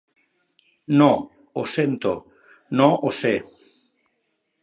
No, 1.01 1.09
ho 1.61 1.65
sento, 1.73 2.13
no 2.79 2.87
ho 3.05 3.11
sé. 3.21 3.35